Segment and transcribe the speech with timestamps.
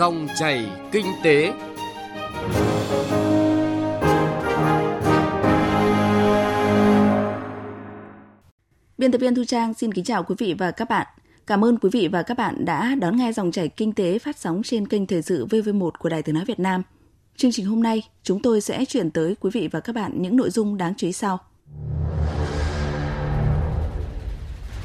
[0.00, 1.52] Dòng chảy kinh tế.
[8.98, 11.06] Biên tập viên Thu Trang xin kính chào quý vị và các bạn.
[11.46, 14.38] Cảm ơn quý vị và các bạn đã đón nghe dòng chảy kinh tế phát
[14.38, 16.82] sóng trên kênh Thời sự VV1 của Đài Tiếng Nói Việt Nam.
[17.36, 20.36] Chương trình hôm nay, chúng tôi sẽ chuyển tới quý vị và các bạn những
[20.36, 21.38] nội dung đáng chú ý sau.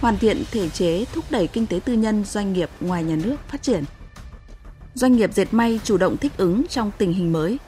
[0.02, 3.36] Hoàn thiện thể chế thúc đẩy kinh tế tư nhân doanh nghiệp ngoài nhà nước
[3.48, 3.84] phát triển.
[4.96, 7.60] Doanh nghiệp dệt may chủ động thích ứng trong tình hình mới.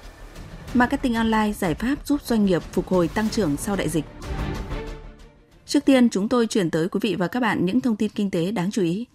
[0.74, 4.06] Marketing online giải pháp giúp doanh nghiệp phục hồi tăng trưởng sau đại dịch.
[5.66, 8.32] Trước tiên, chúng tôi chuyển tới quý vị và các bạn những thông tin kinh
[8.32, 9.06] tế đáng chú ý.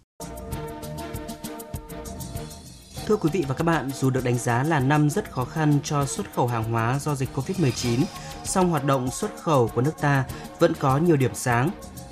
[3.06, 5.78] Thưa quý vị và các bạn, dù được đánh giá là năm rất khó khăn
[5.84, 7.98] cho xuất khẩu hàng hóa do dịch Covid-19,
[8.44, 10.24] song hoạt động xuất khẩu của nước ta
[10.58, 11.70] vẫn có nhiều điểm sáng.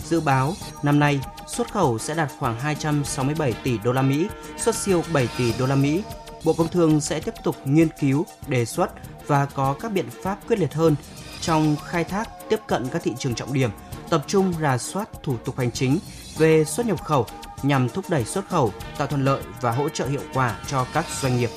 [0.08, 4.74] Dự báo năm nay xuất khẩu sẽ đạt khoảng 267 tỷ đô la Mỹ, xuất
[4.74, 6.02] siêu 7 tỷ đô la Mỹ.
[6.44, 8.90] Bộ Công Thương sẽ tiếp tục nghiên cứu, đề xuất
[9.26, 10.96] và có các biện pháp quyết liệt hơn
[11.40, 13.70] trong khai thác tiếp cận các thị trường trọng điểm,
[14.10, 15.98] tập trung rà soát thủ tục hành chính
[16.38, 17.26] về xuất nhập khẩu
[17.62, 21.04] nhằm thúc đẩy xuất khẩu, tạo thuận lợi và hỗ trợ hiệu quả cho các
[21.20, 21.50] doanh nghiệp.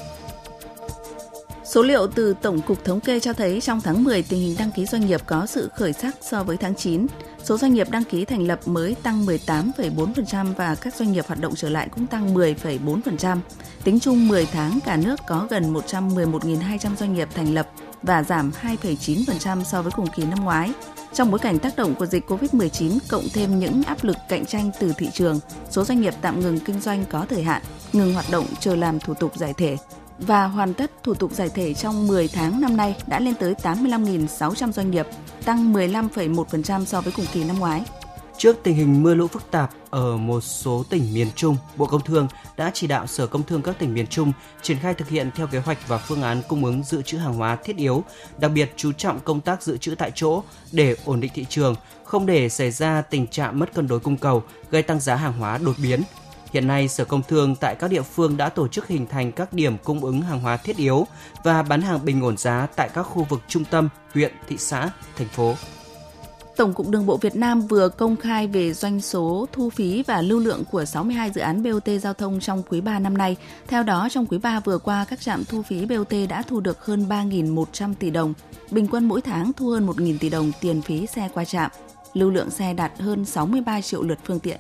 [1.74, 4.72] Số liệu từ Tổng cục Thống kê cho thấy trong tháng 10 tình hình đăng
[4.72, 7.08] ký doanh nghiệp có sự khởi sắc so với tháng 9.
[7.44, 11.40] Số doanh nghiệp đăng ký thành lập mới tăng 18,4% và các doanh nghiệp hoạt
[11.42, 13.38] động trở lại cũng tăng 10,4%.
[13.84, 17.70] Tính chung 10 tháng cả nước có gần 111.200 doanh nghiệp thành lập
[18.04, 20.72] và giảm 2,9% so với cùng kỳ năm ngoái.
[21.14, 24.72] Trong bối cảnh tác động của dịch COVID-19 cộng thêm những áp lực cạnh tranh
[24.80, 27.62] từ thị trường, số doanh nghiệp tạm ngừng kinh doanh có thời hạn,
[27.94, 29.78] ngừng hoạt động chờ làm thủ tục giải thể
[30.20, 33.56] và hoàn tất thủ tục giải thể trong 10 tháng năm nay đã lên tới
[33.64, 35.08] 85.600 doanh nghiệp,
[35.46, 37.84] tăng 15,1% so với cùng kỳ năm ngoái.
[38.38, 42.02] Trước tình hình mưa lũ phức tạp ở một số tỉnh miền Trung, Bộ Công
[42.02, 45.30] Thương đã chỉ đạo Sở Công Thương các tỉnh miền Trung triển khai thực hiện
[45.36, 48.04] theo kế hoạch và phương án cung ứng dự trữ hàng hóa thiết yếu,
[48.38, 51.76] đặc biệt chú trọng công tác dự trữ tại chỗ để ổn định thị trường,
[52.04, 55.34] không để xảy ra tình trạng mất cân đối cung cầu, gây tăng giá hàng
[55.40, 56.02] hóa đột biến.
[56.54, 59.54] Hiện nay, Sở Công Thương tại các địa phương đã tổ chức hình thành các
[59.54, 61.08] điểm cung ứng hàng hóa thiết yếu
[61.44, 64.90] và bán hàng bình ổn giá tại các khu vực trung tâm, huyện, thị xã,
[65.18, 65.56] thành phố.
[66.56, 70.22] Tổng cục Đường bộ Việt Nam vừa công khai về doanh số thu phí và
[70.22, 73.36] lưu lượng của 62 dự án BOT giao thông trong quý 3 năm nay.
[73.68, 76.86] Theo đó, trong quý 3 vừa qua, các trạm thu phí BOT đã thu được
[76.86, 78.34] hơn 3.100 tỷ đồng,
[78.72, 81.72] bình quân mỗi tháng thu hơn 1.000 tỷ đồng tiền phí xe qua trạm.
[82.14, 84.60] Lưu lượng xe đạt hơn 63 triệu lượt phương tiện.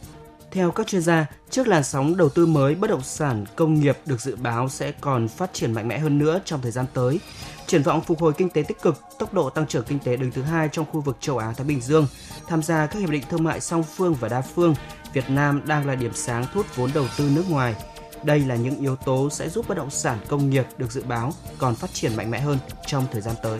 [0.53, 3.97] Theo các chuyên gia, trước làn sóng đầu tư mới, bất động sản công nghiệp
[4.05, 7.19] được dự báo sẽ còn phát triển mạnh mẽ hơn nữa trong thời gian tới.
[7.67, 10.31] Triển vọng phục hồi kinh tế tích cực, tốc độ tăng trưởng kinh tế đứng
[10.31, 12.07] thứ hai trong khu vực châu Á Thái Bình Dương,
[12.47, 14.75] tham gia các hiệp định thương mại song phương và đa phương,
[15.13, 17.75] Việt Nam đang là điểm sáng thu hút vốn đầu tư nước ngoài.
[18.23, 21.33] Đây là những yếu tố sẽ giúp bất động sản công nghiệp được dự báo
[21.57, 23.59] còn phát triển mạnh mẽ hơn trong thời gian tới.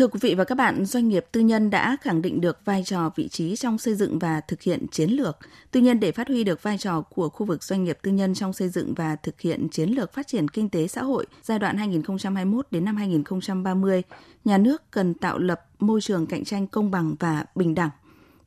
[0.00, 2.82] Thưa quý vị và các bạn, doanh nghiệp tư nhân đã khẳng định được vai
[2.86, 5.38] trò vị trí trong xây dựng và thực hiện chiến lược.
[5.70, 8.34] Tuy nhiên để phát huy được vai trò của khu vực doanh nghiệp tư nhân
[8.34, 11.58] trong xây dựng và thực hiện chiến lược phát triển kinh tế xã hội giai
[11.58, 14.02] đoạn 2021 đến năm 2030,
[14.44, 17.90] nhà nước cần tạo lập môi trường cạnh tranh công bằng và bình đẳng.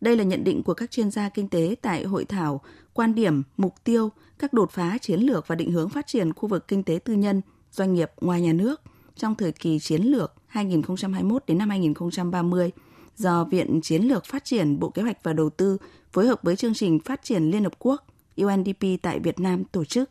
[0.02, 2.62] Đây là nhận định của các chuyên gia kinh tế tại hội thảo
[2.94, 4.10] quan điểm, mục tiêu,
[4.40, 7.14] các đột phá chiến lược và định hướng phát triển khu vực kinh tế tư
[7.14, 8.82] nhân, doanh nghiệp ngoài nhà nước
[9.16, 12.72] trong thời kỳ chiến lược 2021 đến năm 2030
[13.16, 15.78] do Viện Chiến lược Phát triển Bộ Kế hoạch và Đầu tư
[16.12, 19.86] phối hợp với chương trình phát triển Liên Hợp Quốc UNDP tại Việt Nam tổ
[19.86, 20.10] chức.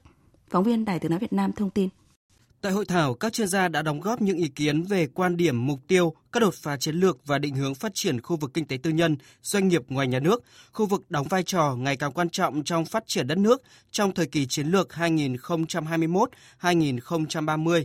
[0.51, 1.89] Phóng viên Đài tiếng nói Việt Nam thông tin.
[2.61, 5.67] Tại hội thảo, các chuyên gia đã đóng góp những ý kiến về quan điểm,
[5.67, 8.67] mục tiêu, các đột phá chiến lược và định hướng phát triển khu vực kinh
[8.67, 10.43] tế tư nhân, doanh nghiệp ngoài nhà nước,
[10.73, 14.15] khu vực đóng vai trò ngày càng quan trọng trong phát triển đất nước trong
[14.15, 17.85] thời kỳ chiến lược 2021-2030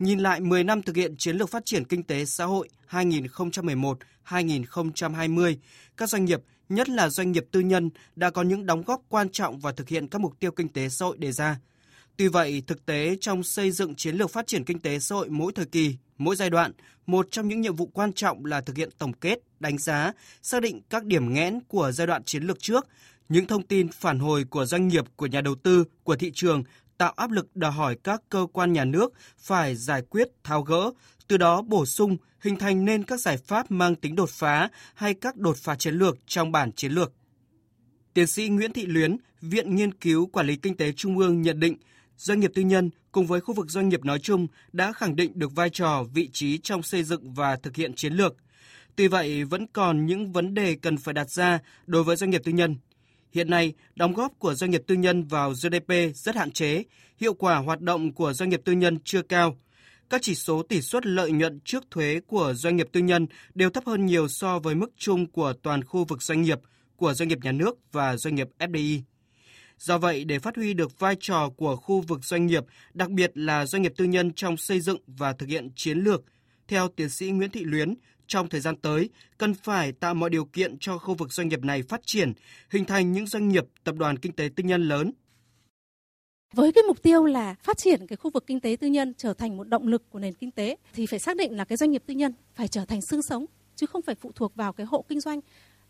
[0.00, 5.56] Nhìn lại 10 năm thực hiện chiến lược phát triển kinh tế xã hội 2011-2020,
[5.96, 9.28] các doanh nghiệp, nhất là doanh nghiệp tư nhân, đã có những đóng góp quan
[9.28, 11.58] trọng và thực hiện các mục tiêu kinh tế xã hội đề ra.
[12.16, 15.28] Tuy vậy, thực tế trong xây dựng chiến lược phát triển kinh tế xã hội
[15.28, 16.72] mỗi thời kỳ, mỗi giai đoạn,
[17.06, 20.12] một trong những nhiệm vụ quan trọng là thực hiện tổng kết, đánh giá,
[20.42, 22.86] xác định các điểm nghẽn của giai đoạn chiến lược trước,
[23.28, 26.62] những thông tin phản hồi của doanh nghiệp, của nhà đầu tư, của thị trường
[27.00, 30.90] tạo áp lực đòi hỏi các cơ quan nhà nước phải giải quyết, tháo gỡ,
[31.28, 35.14] từ đó bổ sung, hình thành nên các giải pháp mang tính đột phá hay
[35.14, 37.12] các đột phá chiến lược trong bản chiến lược.
[38.14, 41.60] Tiến sĩ Nguyễn Thị Luyến, Viện Nghiên cứu Quản lý Kinh tế Trung ương nhận
[41.60, 41.76] định,
[42.16, 45.32] doanh nghiệp tư nhân cùng với khu vực doanh nghiệp nói chung đã khẳng định
[45.34, 48.36] được vai trò, vị trí trong xây dựng và thực hiện chiến lược.
[48.96, 52.42] Tuy vậy, vẫn còn những vấn đề cần phải đặt ra đối với doanh nghiệp
[52.44, 52.76] tư nhân.
[53.32, 56.84] Hiện nay, đóng góp của doanh nghiệp tư nhân vào GDP rất hạn chế,
[57.20, 59.56] hiệu quả hoạt động của doanh nghiệp tư nhân chưa cao.
[60.10, 63.70] Các chỉ số tỷ suất lợi nhuận trước thuế của doanh nghiệp tư nhân đều
[63.70, 66.58] thấp hơn nhiều so với mức chung của toàn khu vực doanh nghiệp,
[66.96, 69.00] của doanh nghiệp nhà nước và doanh nghiệp FDI.
[69.78, 73.30] Do vậy, để phát huy được vai trò của khu vực doanh nghiệp, đặc biệt
[73.34, 76.22] là doanh nghiệp tư nhân trong xây dựng và thực hiện chiến lược,
[76.68, 77.94] theo tiến sĩ Nguyễn Thị Luyến,
[78.30, 81.64] trong thời gian tới, cần phải tạo mọi điều kiện cho khu vực doanh nghiệp
[81.64, 82.32] này phát triển,
[82.70, 85.12] hình thành những doanh nghiệp, tập đoàn kinh tế tư nhân lớn.
[86.54, 89.34] Với cái mục tiêu là phát triển cái khu vực kinh tế tư nhân trở
[89.34, 91.90] thành một động lực của nền kinh tế thì phải xác định là cái doanh
[91.90, 93.46] nghiệp tư nhân phải trở thành xương sống
[93.76, 95.40] chứ không phải phụ thuộc vào cái hộ kinh doanh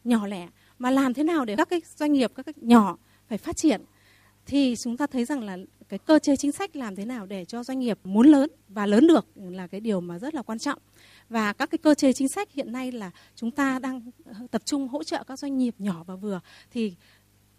[0.05, 0.49] nhỏ lẻ
[0.79, 2.97] mà làm thế nào để các cái doanh nghiệp các cái nhỏ
[3.29, 3.81] phải phát triển
[4.47, 5.57] thì chúng ta thấy rằng là
[5.89, 8.87] cái cơ chế chính sách làm thế nào để cho doanh nghiệp muốn lớn và
[8.87, 10.79] lớn được là cái điều mà rất là quan trọng
[11.31, 14.63] và các cái cơ chế chính sách hiện nay là chúng ta đang ờ, tập
[14.65, 16.41] trung hỗ trợ các doanh nghiệp nhỏ và vừa.
[16.71, 16.95] Thì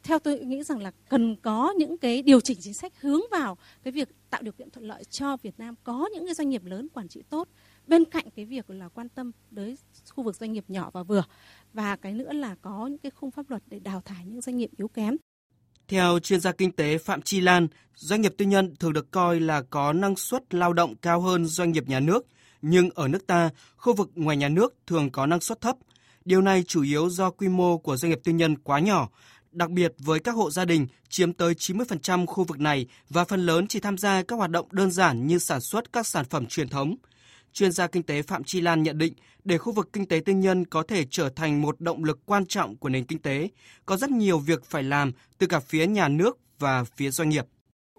[0.03, 3.57] theo tôi nghĩ rằng là cần có những cái điều chỉnh chính sách hướng vào
[3.83, 6.65] cái việc tạo điều kiện thuận lợi cho Việt Nam có những cái doanh nghiệp
[6.65, 7.47] lớn quản trị tốt.
[7.87, 9.77] Bên cạnh cái việc là quan tâm tới
[10.09, 11.23] khu vực doanh nghiệp nhỏ và vừa.
[11.73, 14.57] Và cái nữa là có những cái khung pháp luật để đào thải những doanh
[14.57, 15.17] nghiệp yếu kém.
[15.87, 19.39] Theo chuyên gia kinh tế Phạm Chi Lan, doanh nghiệp tư nhân thường được coi
[19.39, 22.27] là có năng suất lao động cao hơn doanh nghiệp nhà nước,
[22.61, 25.75] nhưng ở nước ta, khu vực ngoài nhà nước thường có năng suất thấp.
[26.25, 29.09] Điều này chủ yếu do quy mô của doanh nghiệp tư nhân quá nhỏ,
[29.51, 33.45] đặc biệt với các hộ gia đình chiếm tới 90% khu vực này và phần
[33.45, 36.45] lớn chỉ tham gia các hoạt động đơn giản như sản xuất các sản phẩm
[36.45, 36.95] truyền thống–
[37.53, 40.33] Chuyên gia kinh tế Phạm Chi Lan nhận định, để khu vực kinh tế tư
[40.33, 43.49] nhân có thể trở thành một động lực quan trọng của nền kinh tế,
[43.85, 47.45] có rất nhiều việc phải làm từ cả phía nhà nước và phía doanh nghiệp.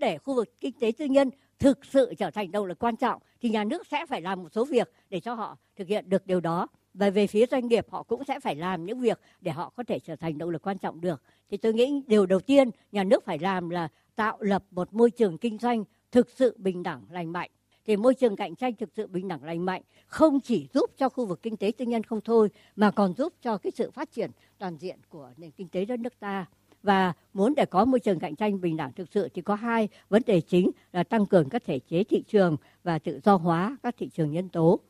[0.00, 1.30] Để khu vực kinh tế tư nhân
[1.62, 4.48] thực sự trở thành động lực quan trọng thì nhà nước sẽ phải làm một
[4.52, 6.66] số việc để cho họ thực hiện được điều đó.
[6.94, 9.82] Và về phía doanh nghiệp, họ cũng sẽ phải làm những việc để họ có
[9.82, 11.22] thể trở thành động lực quan trọng được.
[11.50, 15.10] Thì tôi nghĩ điều đầu tiên nhà nước phải làm là tạo lập một môi
[15.10, 17.50] trường kinh doanh thực sự bình đẳng, lành mạnh.
[17.86, 21.08] Thì môi trường cạnh tranh thực sự bình đẳng, lành mạnh không chỉ giúp cho
[21.08, 24.12] khu vực kinh tế tư nhân không thôi, mà còn giúp cho cái sự phát
[24.12, 26.46] triển toàn diện của nền kinh tế đất nước ta
[26.82, 29.88] và muốn để có môi trường cạnh tranh bình đẳng thực sự thì có hai
[30.08, 33.76] vấn đề chính là tăng cường các thể chế thị trường và tự do hóa
[33.82, 34.80] các thị trường nhân tố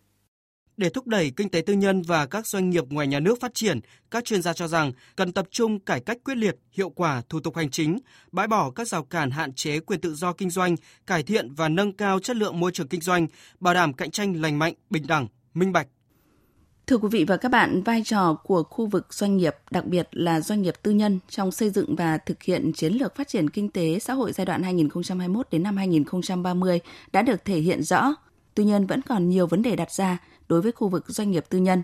[0.76, 3.54] để thúc đẩy kinh tế tư nhân và các doanh nghiệp ngoài nhà nước phát
[3.54, 3.80] triển,
[4.10, 7.40] các chuyên gia cho rằng cần tập trung cải cách quyết liệt, hiệu quả thủ
[7.40, 7.98] tục hành chính,
[8.32, 11.68] bãi bỏ các rào cản hạn chế quyền tự do kinh doanh, cải thiện và
[11.68, 13.26] nâng cao chất lượng môi trường kinh doanh,
[13.60, 15.88] bảo đảm cạnh tranh lành mạnh, bình đẳng, minh bạch.
[16.86, 20.08] Thưa quý vị và các bạn, vai trò của khu vực doanh nghiệp, đặc biệt
[20.12, 23.50] là doanh nghiệp tư nhân trong xây dựng và thực hiện chiến lược phát triển
[23.50, 26.80] kinh tế xã hội giai đoạn 2021 đến năm 2030
[27.12, 28.14] đã được thể hiện rõ.
[28.54, 30.18] Tuy nhiên vẫn còn nhiều vấn đề đặt ra
[30.48, 31.82] đối với khu vực doanh nghiệp tư nhân.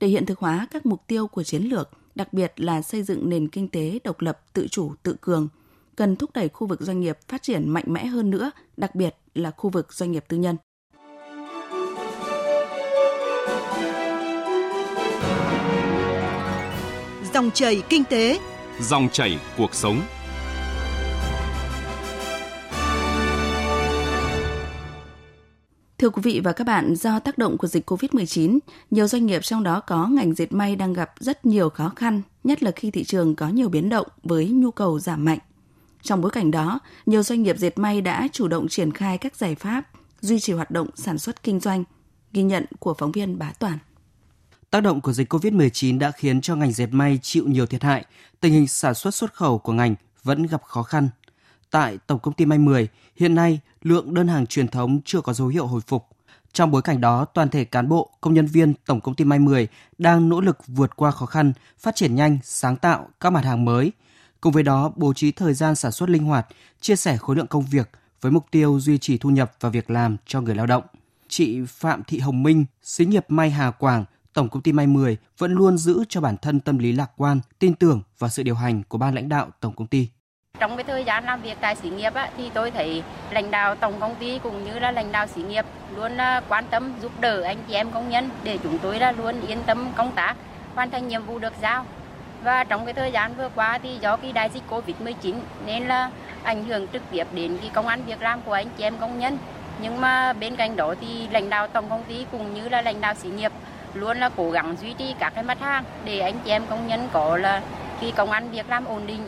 [0.00, 3.28] Để hiện thực hóa các mục tiêu của chiến lược, đặc biệt là xây dựng
[3.28, 5.48] nền kinh tế độc lập, tự chủ, tự cường,
[5.96, 9.16] cần thúc đẩy khu vực doanh nghiệp phát triển mạnh mẽ hơn nữa, đặc biệt
[9.34, 10.56] là khu vực doanh nghiệp tư nhân.
[17.40, 18.38] Dòng chảy kinh tế,
[18.80, 20.02] dòng chảy cuộc sống.
[25.98, 28.58] Thưa quý vị và các bạn, do tác động của dịch COVID-19,
[28.90, 32.22] nhiều doanh nghiệp trong đó có ngành dệt may đang gặp rất nhiều khó khăn,
[32.44, 35.38] nhất là khi thị trường có nhiều biến động với nhu cầu giảm mạnh.
[36.02, 39.36] Trong bối cảnh đó, nhiều doanh nghiệp dệt may đã chủ động triển khai các
[39.36, 39.84] giải pháp
[40.20, 41.84] duy trì hoạt động sản xuất kinh doanh,
[42.32, 43.78] ghi nhận của phóng viên Bá Toàn.
[44.70, 48.04] Tác động của dịch COVID-19 đã khiến cho ngành dệt may chịu nhiều thiệt hại,
[48.40, 51.08] tình hình sản xuất xuất khẩu của ngành vẫn gặp khó khăn.
[51.70, 55.32] Tại Tổng công ty May 10, hiện nay lượng đơn hàng truyền thống chưa có
[55.32, 56.06] dấu hiệu hồi phục.
[56.52, 59.38] Trong bối cảnh đó, toàn thể cán bộ, công nhân viên Tổng công ty May
[59.38, 63.44] 10 đang nỗ lực vượt qua khó khăn, phát triển nhanh, sáng tạo các mặt
[63.44, 63.92] hàng mới.
[64.40, 66.46] Cùng với đó, bố trí thời gian sản xuất linh hoạt,
[66.80, 69.90] chia sẻ khối lượng công việc với mục tiêu duy trì thu nhập và việc
[69.90, 70.84] làm cho người lao động.
[71.28, 75.16] Chị Phạm Thị Hồng Minh, xí nghiệp May Hà Quảng, Tổng công ty May 10
[75.38, 78.54] vẫn luôn giữ cho bản thân tâm lý lạc quan, tin tưởng vào sự điều
[78.54, 80.08] hành của ban lãnh đạo tổng công ty.
[80.58, 83.74] Trong cái thời gian làm việc tại xí nghiệp á, thì tôi thấy lãnh đạo
[83.76, 85.64] tổng công ty cũng như là lãnh đạo xí nghiệp
[85.96, 89.12] luôn à, quan tâm giúp đỡ anh chị em công nhân để chúng tôi là
[89.12, 90.34] luôn yên tâm công tác,
[90.74, 91.86] hoàn thành nhiệm vụ được giao.
[92.42, 95.34] Và trong cái thời gian vừa qua thì do cái đại dịch Covid-19
[95.66, 96.10] nên là
[96.42, 99.18] ảnh hưởng trực tiếp đến cái công an việc làm của anh chị em công
[99.18, 99.38] nhân.
[99.82, 103.00] Nhưng mà bên cạnh đó thì lãnh đạo tổng công ty cũng như là lãnh
[103.00, 103.52] đạo xí nghiệp
[103.94, 106.86] luôn là cố gắng duy trì các cái mặt hàng để anh chị em công
[106.86, 107.62] nhân có là
[108.00, 109.20] khi công an việc làm ổn định.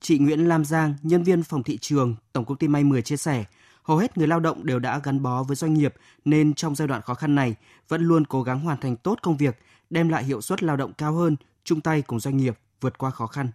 [0.00, 3.16] Chị Nguyễn Lam Giang, nhân viên phòng thị trường, Tổng công ty May 10 chia
[3.16, 3.44] sẻ,
[3.82, 5.94] hầu hết người lao động đều đã gắn bó với doanh nghiệp
[6.24, 7.54] nên trong giai đoạn khó khăn này
[7.88, 9.58] vẫn luôn cố gắng hoàn thành tốt công việc,
[9.90, 13.10] đem lại hiệu suất lao động cao hơn, chung tay cùng doanh nghiệp vượt qua
[13.10, 13.50] khó khăn.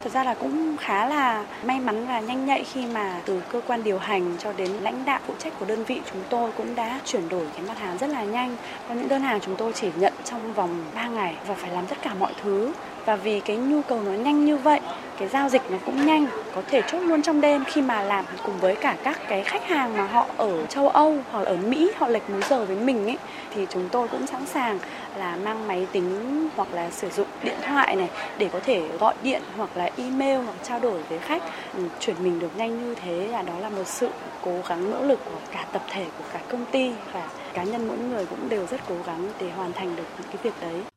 [0.00, 3.60] Thật ra là cũng khá là may mắn và nhanh nhạy khi mà từ cơ
[3.66, 6.74] quan điều hành cho đến lãnh đạo phụ trách của đơn vị chúng tôi cũng
[6.74, 8.56] đã chuyển đổi cái mặt hàng rất là nhanh.
[8.88, 11.86] Có những đơn hàng chúng tôi chỉ nhận trong vòng 3 ngày và phải làm
[11.86, 12.72] tất cả mọi thứ.
[13.06, 14.80] Và vì cái nhu cầu nó nhanh như vậy,
[15.18, 18.24] cái giao dịch nó cũng nhanh, có thể chốt luôn trong đêm khi mà làm
[18.42, 21.90] cùng với cả các cái khách hàng mà họ ở châu Âu hoặc ở Mỹ
[21.96, 23.18] họ lệch múi giờ với mình ấy
[23.54, 24.78] thì chúng tôi cũng sẵn sàng
[25.18, 29.14] là mang máy tính hoặc là sử dụng điện thoại này để có thể gọi
[29.22, 31.42] điện hoặc là email hoặc trao đổi với khách
[31.76, 34.08] ừ, chuyển mình được nhanh như thế là đó là một sự
[34.44, 37.88] cố gắng nỗ lực của cả tập thể của cả công ty và cá nhân
[37.88, 40.95] mỗi người cũng đều rất cố gắng để hoàn thành được những cái việc đấy.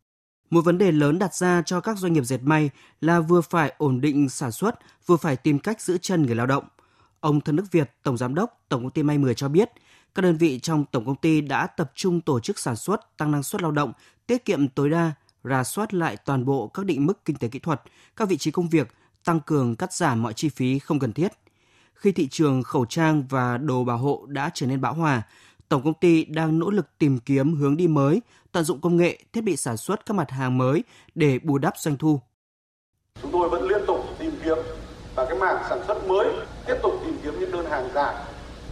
[0.50, 2.70] Một vấn đề lớn đặt ra cho các doanh nghiệp dệt may
[3.01, 6.46] là vừa phải ổn định sản xuất, vừa phải tìm cách giữ chân người lao
[6.46, 6.63] động.
[7.20, 9.70] Ông Thân Đức Việt, Tổng Giám đốc Tổng công ty May 10 cho biết,
[10.15, 13.32] các đơn vị trong tổng công ty đã tập trung tổ chức sản xuất, tăng
[13.32, 13.94] năng suất lao động,
[14.27, 15.12] tiết kiệm tối đa,
[15.44, 17.82] rà soát lại toàn bộ các định mức kinh tế kỹ thuật,
[18.15, 21.32] các vị trí công việc, tăng cường cắt giảm mọi chi phí không cần thiết.
[21.94, 25.22] Khi thị trường khẩu trang và đồ bảo hộ đã trở nên bão hòa,
[25.69, 28.21] tổng công ty đang nỗ lực tìm kiếm hướng đi mới,
[28.51, 30.83] tận dụng công nghệ, thiết bị sản xuất các mặt hàng mới
[31.15, 32.19] để bù đắp doanh thu.
[33.21, 34.57] Chúng tôi vẫn liên tục tìm kiếm
[35.15, 36.27] và cái mảng sản xuất mới,
[36.67, 38.25] tiếp tục tìm kiếm những đơn hàng giả.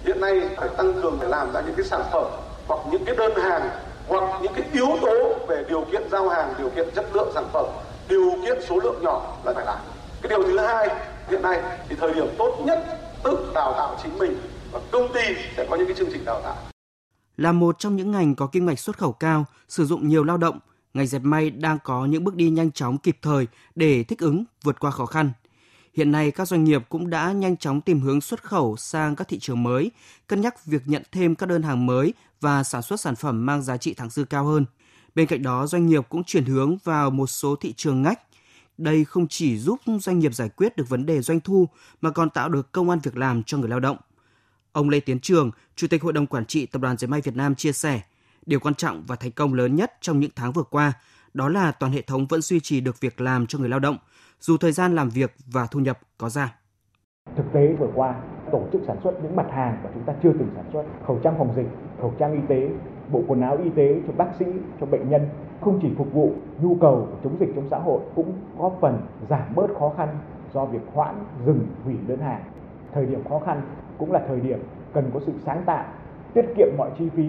[0.05, 2.25] Hiện nay phải tăng cường để làm ra những cái sản phẩm
[2.67, 3.69] hoặc những cái đơn hàng
[4.07, 7.45] hoặc những cái yếu tố về điều kiện giao hàng điều kiện chất lượng sản
[7.53, 7.65] phẩm
[8.09, 9.77] điều kiện số lượng nhỏ là phải làm.
[10.21, 10.87] Cái điều thứ hai
[11.29, 12.85] hiện nay thì thời điểm tốt nhất
[13.23, 14.37] tự đào tạo chính mình
[14.71, 15.21] và công ty
[15.57, 16.55] sẽ có những cái chương trình đào tạo
[17.38, 20.38] là một trong những ngành có kim ngạch xuất khẩu cao, sử dụng nhiều lao
[20.38, 20.60] động,
[20.94, 24.44] ngành dệt may đang có những bước đi nhanh chóng kịp thời để thích ứng,
[24.63, 25.32] vượt qua khó khăn.
[25.94, 29.27] Hiện nay các doanh nghiệp cũng đã nhanh chóng tìm hướng xuất khẩu sang các
[29.27, 29.91] thị trường mới,
[30.27, 33.62] cân nhắc việc nhận thêm các đơn hàng mới và sản xuất sản phẩm mang
[33.62, 34.65] giá trị thẳng dư cao hơn.
[35.15, 38.22] Bên cạnh đó, doanh nghiệp cũng chuyển hướng vào một số thị trường ngách.
[38.77, 41.67] Đây không chỉ giúp doanh nghiệp giải quyết được vấn đề doanh thu
[42.01, 43.98] mà còn tạo được công an việc làm cho người lao động.
[44.77, 47.36] Ông Lê Tiến Trường, Chủ tịch Hội đồng Quản trị Tập đoàn Dệt may Việt
[47.36, 48.01] Nam chia sẻ,
[48.46, 50.93] điều quan trọng và thành công lớn nhất trong những tháng vừa qua
[51.34, 53.98] đó là toàn hệ thống vẫn duy trì được việc làm cho người lao động–
[54.39, 56.50] dù thời gian làm việc và thu nhập có giảm.
[57.36, 58.15] Thực tế vừa qua,
[58.51, 61.19] tổ chức sản xuất những mặt hàng mà chúng ta chưa từng sản xuất, khẩu
[61.24, 61.67] trang phòng dịch,
[62.01, 62.69] khẩu trang y tế,
[63.12, 64.46] bộ quần áo y tế cho bác sĩ,
[64.79, 65.29] cho bệnh nhân,
[65.62, 69.55] không chỉ phục vụ nhu cầu chống dịch trong xã hội cũng góp phần giảm
[69.55, 70.17] bớt khó khăn
[70.53, 71.15] do việc hoãn,
[71.46, 72.43] dừng, hủy đơn hàng.
[72.93, 73.62] Thời điểm khó khăn
[73.97, 74.59] cũng là thời điểm
[74.93, 75.85] cần có sự sáng tạo,
[76.33, 77.27] tiết kiệm mọi chi phí,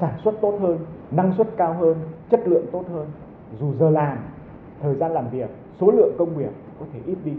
[0.00, 0.78] sản xuất tốt hơn,
[1.10, 1.96] năng suất cao hơn,
[2.30, 3.08] chất lượng tốt hơn.
[3.60, 4.18] Dù giờ làm,
[4.82, 7.32] thời gian làm việc số lượng công việc có thể ít đi.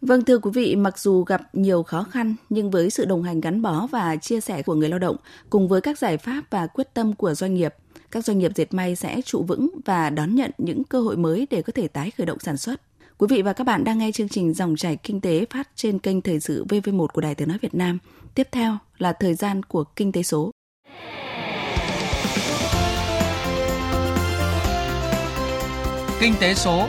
[0.00, 3.40] Vâng thưa quý vị, mặc dù gặp nhiều khó khăn nhưng với sự đồng hành
[3.40, 5.16] gắn bó và chia sẻ của người lao động
[5.50, 7.74] cùng với các giải pháp và quyết tâm của doanh nghiệp,
[8.10, 11.46] các doanh nghiệp dệt may sẽ trụ vững và đón nhận những cơ hội mới
[11.50, 12.80] để có thể tái khởi động sản xuất.
[13.18, 15.98] Quý vị và các bạn đang nghe chương trình Dòng chảy kinh tế phát trên
[15.98, 17.98] kênh Thời sự VV1 của Đài Tiếng nói Việt Nam.
[18.34, 20.50] Tiếp theo là thời gian của kinh tế số.
[26.20, 26.88] Kinh tế số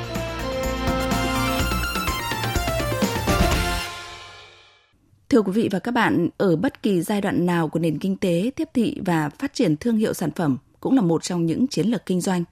[5.29, 8.17] Thưa quý vị và các bạn, ở bất kỳ giai đoạn nào của nền kinh
[8.17, 11.67] tế, tiếp thị và phát triển thương hiệu sản phẩm cũng là một trong những
[11.67, 12.43] chiến lược kinh doanh.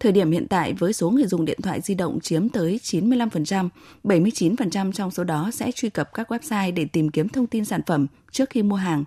[0.00, 3.68] Thời điểm hiện tại với số người dùng điện thoại di động chiếm tới 95%,
[4.04, 7.80] 79% trong số đó sẽ truy cập các website để tìm kiếm thông tin sản
[7.86, 9.04] phẩm trước khi mua hàng.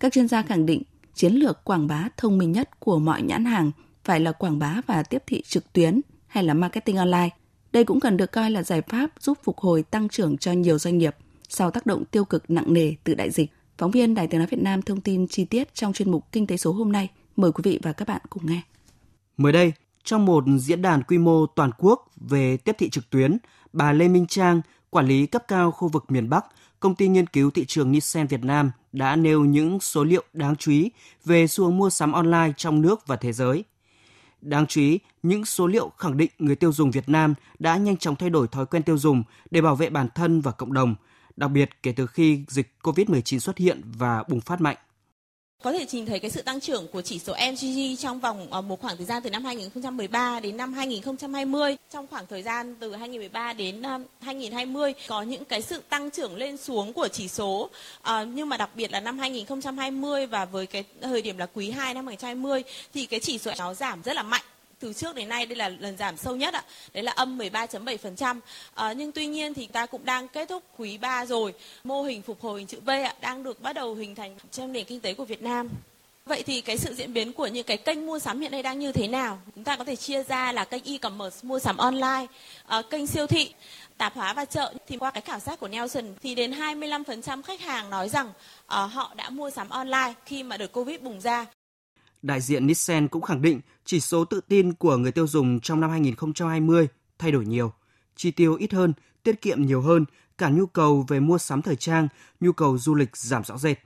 [0.00, 0.82] Các chuyên gia khẳng định
[1.14, 3.70] chiến lược quảng bá thông minh nhất của mọi nhãn hàng
[4.04, 7.28] phải là quảng bá và tiếp thị trực tuyến hay là marketing online.
[7.72, 10.78] Đây cũng cần được coi là giải pháp giúp phục hồi tăng trưởng cho nhiều
[10.78, 11.16] doanh nghiệp–
[11.48, 13.50] sau tác động tiêu cực nặng nề từ đại dịch.
[13.78, 16.46] Phóng viên Đài Tiếng nói Việt Nam thông tin chi tiết trong chuyên mục Kinh
[16.46, 17.08] tế số hôm nay.
[17.36, 18.62] Mời quý vị và các bạn cùng nghe.
[19.36, 19.72] Mới đây,
[20.08, 23.38] trong một diễn đàn quy mô toàn quốc về tiếp thị trực tuyến,
[23.72, 24.60] bà Lê Minh Trang,
[24.90, 26.44] quản lý cấp cao khu vực miền Bắc,
[26.80, 30.56] công ty nghiên cứu thị trường Nielsen Việt Nam đã nêu những số liệu đáng
[30.56, 30.90] chú ý
[31.24, 33.64] về xu hướng mua sắm online trong nước và thế giới.
[34.40, 37.96] Đáng chú ý, những số liệu khẳng định người tiêu dùng Việt Nam đã nhanh
[37.96, 40.94] chóng thay đổi thói quen tiêu dùng để bảo vệ bản thân và cộng đồng,
[41.36, 44.76] đặc biệt kể từ khi dịch COVID-19 xuất hiện và bùng phát mạnh.
[45.62, 48.60] Có thể nhìn thấy cái sự tăng trưởng của chỉ số MGG trong vòng ờ,
[48.60, 51.76] một khoảng thời gian từ năm 2013 đến năm 2020.
[51.90, 56.36] Trong khoảng thời gian từ 2013 đến ờ, 2020 có những cái sự tăng trưởng
[56.36, 57.70] lên xuống của chỉ số.
[58.02, 61.70] À, nhưng mà đặc biệt là năm 2020 và với cái thời điểm là quý
[61.70, 62.62] 2 năm 2020
[62.94, 64.44] thì cái chỉ số nó giảm rất là mạnh
[64.80, 66.62] từ trước đến nay đây là lần giảm sâu nhất ạ.
[66.92, 68.40] Đấy là âm 13.7%.
[68.40, 68.40] À,
[68.74, 71.54] ờ, nhưng tuy nhiên thì ta cũng đang kết thúc quý 3 rồi.
[71.84, 74.72] Mô hình phục hồi hình chữ V ạ đang được bắt đầu hình thành trong
[74.72, 75.68] nền kinh tế của Việt Nam.
[76.28, 78.78] Vậy thì cái sự diễn biến của những cái kênh mua sắm hiện nay đang
[78.78, 79.38] như thế nào?
[79.54, 82.26] Chúng ta có thể chia ra là kênh e-commerce mua sắm online,
[82.78, 83.54] uh, kênh siêu thị,
[83.98, 84.74] tạp hóa và chợ.
[84.88, 88.32] Thì qua cái khảo sát của Nelson thì đến 25% khách hàng nói rằng uh,
[88.66, 91.46] họ đã mua sắm online khi mà đợt Covid bùng ra.
[92.22, 95.80] Đại diện Nielsen cũng khẳng định chỉ số tự tin của người tiêu dùng trong
[95.80, 97.72] năm 2020 thay đổi nhiều,
[98.16, 100.04] chi tiêu ít hơn, tiết kiệm nhiều hơn,
[100.38, 102.08] cả nhu cầu về mua sắm thời trang,
[102.40, 103.78] nhu cầu du lịch giảm rõ rệt.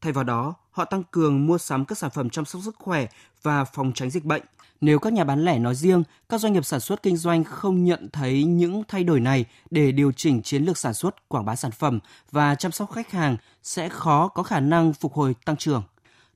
[0.00, 3.06] Thay vào đó, họ tăng cường mua sắm các sản phẩm chăm sóc sức khỏe
[3.42, 4.42] và phòng tránh dịch bệnh.
[4.80, 7.84] Nếu các nhà bán lẻ nói riêng, các doanh nghiệp sản xuất kinh doanh không
[7.84, 11.56] nhận thấy những thay đổi này để điều chỉnh chiến lược sản xuất, quảng bá
[11.56, 15.56] sản phẩm và chăm sóc khách hàng sẽ khó có khả năng phục hồi tăng
[15.56, 15.82] trưởng.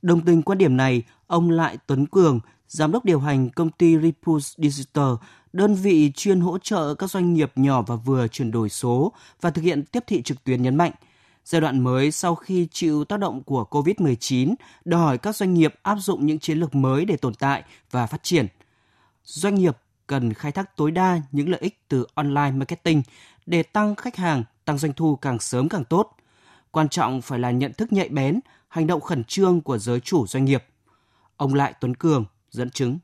[0.02, 3.98] Đồng tình quan điểm này, ông Lại Tuấn Cường, giám đốc điều hành công ty
[3.98, 5.12] Repulse Digital,
[5.52, 9.50] đơn vị chuyên hỗ trợ các doanh nghiệp nhỏ và vừa chuyển đổi số và
[9.50, 10.92] thực hiện tiếp thị trực tuyến nhấn mạnh–
[11.44, 14.54] Giai đoạn mới sau khi chịu tác động của COVID-19
[14.84, 18.06] đòi hỏi các doanh nghiệp áp dụng những chiến lược mới để tồn tại và
[18.06, 18.46] phát triển.
[19.24, 23.02] Doanh nghiệp cần khai thác tối đa những lợi ích từ online marketing
[23.46, 26.16] để tăng khách hàng, tăng doanh thu càng sớm càng tốt.
[26.70, 28.40] Quan trọng phải là nhận thức nhạy bén,
[28.72, 30.64] hành động khẩn trương của giới chủ doanh nghiệp.
[31.36, 32.98] Ông Lại Tuấn Cường dẫn chứng.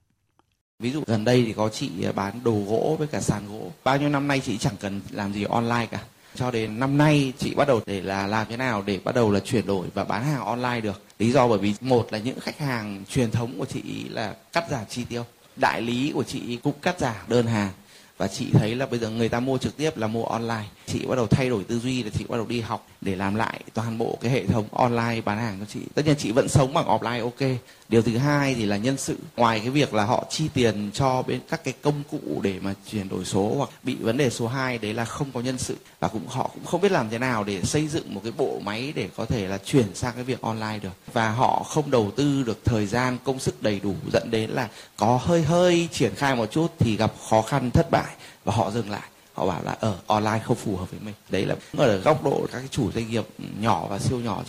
[0.78, 3.72] Ví dụ gần đây thì có chị bán đồ gỗ với cả sàn gỗ.
[3.84, 7.32] Bao nhiêu năm nay chị chẳng cần làm gì online cả cho đến năm nay
[7.38, 10.04] chị bắt đầu để là làm thế nào để bắt đầu là chuyển đổi và
[10.04, 13.58] bán hàng online được lý do bởi vì một là những khách hàng truyền thống
[13.58, 15.24] của chị là cắt giảm chi tiêu
[15.56, 17.70] đại lý của chị cũng cắt giảm đơn hàng
[18.16, 21.06] và chị thấy là bây giờ người ta mua trực tiếp là mua online chị
[21.06, 23.60] bắt đầu thay đổi tư duy là chị bắt đầu đi học để làm lại
[23.74, 25.80] toàn bộ cái hệ thống online bán hàng cho chị.
[25.94, 27.58] Tất nhiên chị vẫn sống bằng offline, ok.
[27.88, 29.16] Điều thứ hai thì là nhân sự.
[29.36, 32.74] Ngoài cái việc là họ chi tiền cho bên các cái công cụ để mà
[32.90, 35.76] chuyển đổi số hoặc bị vấn đề số 2 đấy là không có nhân sự.
[36.00, 38.60] Và cũng họ cũng không biết làm thế nào để xây dựng một cái bộ
[38.64, 41.12] máy để có thể là chuyển sang cái việc online được.
[41.12, 44.68] Và họ không đầu tư được thời gian, công sức đầy đủ dẫn đến là
[44.96, 48.14] có hơi hơi triển khai một chút thì gặp khó khăn, thất bại
[48.44, 51.46] và họ dừng lại họ bảo là ở online không phù hợp với mình đấy
[51.46, 53.24] là ở góc độ các chủ doanh nghiệp
[53.60, 54.42] nhỏ và siêu nhỏ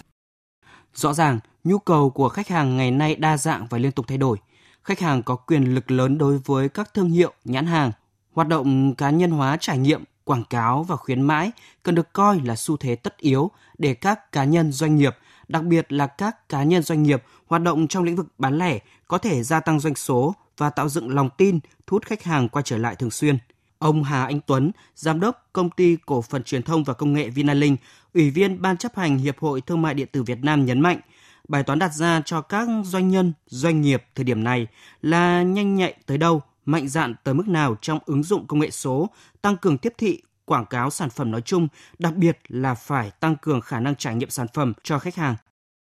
[0.96, 4.18] Rõ ràng, nhu cầu của khách hàng ngày nay đa dạng và liên tục thay
[4.18, 4.38] đổi.
[4.84, 7.92] Khách hàng có quyền lực lớn đối với các thương hiệu, nhãn hàng.
[8.32, 11.52] Hoạt động cá nhân hóa trải nghiệm, quảng cáo và khuyến mãi
[11.84, 15.16] cần được coi là xu thế tất yếu để các cá nhân doanh nghiệp,
[15.48, 18.80] đặc biệt là các cá nhân doanh nghiệp hoạt động trong lĩnh vực bán lẻ
[19.08, 22.50] có thể gia tăng doanh số và tạo dựng lòng tin, thu hút khách hàng
[22.50, 23.38] quay trở lại thường xuyên.
[23.80, 27.30] Ông Hà Anh Tuấn, Giám đốc Công ty Cổ phần Truyền thông và Công nghệ
[27.30, 27.80] Vinalink,
[28.14, 31.00] Ủy viên Ban chấp hành Hiệp hội Thương mại Điện tử Việt Nam nhấn mạnh,
[31.48, 34.68] bài toán đặt ra cho các doanh nhân, doanh nghiệp thời điểm này
[35.02, 38.72] là nhanh nhạy tới đâu, mạnh dạn tới mức nào trong ứng dụng công nghệ
[38.72, 39.10] số,
[39.42, 41.68] tăng cường tiếp thị, quảng cáo sản phẩm nói chung,
[42.00, 45.36] đặc biệt là phải tăng cường khả năng trải nghiệm sản phẩm cho khách hàng.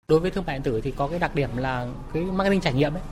[0.08, 2.72] Đối với thương mại điện tử thì có cái đặc điểm là cái marketing trải
[2.72, 3.02] nghiệm ấy,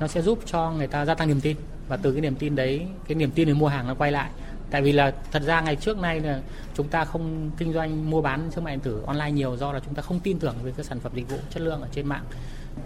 [0.00, 1.56] nó sẽ giúp cho người ta gia tăng niềm tin
[1.88, 4.30] và từ cái niềm tin đấy, cái niềm tin để mua hàng nó quay lại.
[4.70, 6.40] Tại vì là thật ra ngày trước nay là
[6.74, 9.80] chúng ta không kinh doanh mua bán thương mại điện tử online nhiều do là
[9.84, 12.06] chúng ta không tin tưởng về các sản phẩm dịch vụ chất lượng ở trên
[12.06, 12.24] mạng.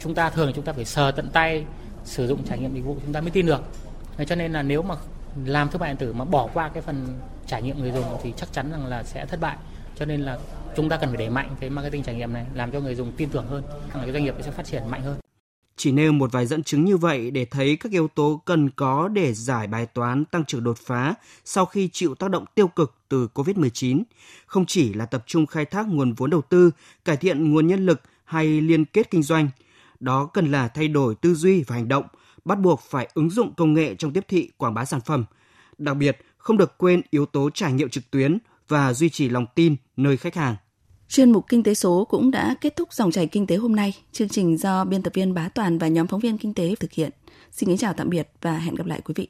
[0.00, 1.64] Chúng ta thường là chúng ta phải sờ tận tay
[2.04, 3.62] sử dụng trải nghiệm dịch vụ chúng ta mới tin được.
[4.26, 4.94] Cho nên là nếu mà
[5.44, 8.32] làm thương mại điện tử mà bỏ qua cái phần trải nghiệm người dùng thì
[8.36, 9.56] chắc chắn rằng là sẽ thất bại.
[9.96, 10.38] Cho nên là
[10.76, 13.12] chúng ta cần phải đẩy mạnh cái marketing trải nghiệm này làm cho người dùng
[13.12, 13.62] tin tưởng hơn
[13.94, 15.16] cái doanh nghiệp sẽ phát triển mạnh hơn
[15.80, 19.08] chỉ nêu một vài dẫn chứng như vậy để thấy các yếu tố cần có
[19.08, 21.14] để giải bài toán tăng trưởng đột phá
[21.44, 24.02] sau khi chịu tác động tiêu cực từ COVID-19,
[24.46, 26.70] không chỉ là tập trung khai thác nguồn vốn đầu tư,
[27.04, 29.48] cải thiện nguồn nhân lực hay liên kết kinh doanh.
[30.00, 32.04] Đó cần là thay đổi tư duy và hành động,
[32.44, 35.24] bắt buộc phải ứng dụng công nghệ trong tiếp thị quảng bá sản phẩm.
[35.78, 38.38] Đặc biệt, không được quên yếu tố trải nghiệm trực tuyến
[38.68, 40.56] và duy trì lòng tin nơi khách hàng.
[41.10, 43.94] Chuyên mục Kinh tế số cũng đã kết thúc dòng chảy kinh tế hôm nay.
[44.12, 46.92] Chương trình do biên tập viên Bá Toàn và nhóm phóng viên kinh tế thực
[46.92, 47.10] hiện.
[47.52, 49.28] Xin kính chào tạm biệt và hẹn gặp lại quý vị.